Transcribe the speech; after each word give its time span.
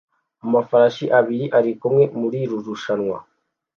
Amafarashi 0.45 1.05
abiri 1.19 1.45
arikumwe 1.59 2.03
murirushanwa 2.19 3.17